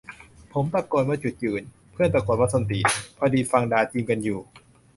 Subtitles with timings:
[0.53, 1.63] ผมตะโกนว่าจุดยืน
[1.93, 2.85] เพื่อนตะโกนว่าส้นตีน
[3.17, 4.39] พอดีฟังดาจิมกันอยู่